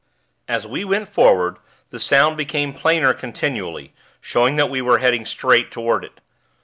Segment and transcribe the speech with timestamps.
[0.47, 1.59] As we went forward,
[1.91, 6.21] the sound became plainer continually, showing that we were heading straight toward it.